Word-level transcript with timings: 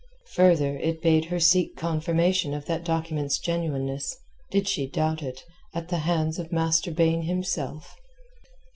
Further, 0.33 0.77
it 0.77 0.99
bade 0.99 1.25
her 1.25 1.39
seek 1.39 1.75
confirmation 1.77 2.55
of 2.55 2.65
that 2.65 2.83
document's 2.83 3.37
genuineness, 3.37 4.17
did 4.49 4.67
she 4.67 4.87
doubt 4.87 5.21
it, 5.21 5.43
at 5.75 5.89
the 5.89 5.99
hands 6.09 6.39
of 6.39 6.51
Master 6.51 6.89
Baine 6.89 7.21
himself. 7.25 7.95